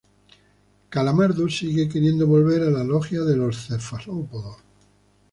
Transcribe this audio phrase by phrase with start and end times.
[0.89, 4.57] Calamardo sigue queriendo volver a la Logia de los cefalópodos.